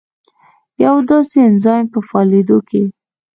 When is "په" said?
1.93-1.99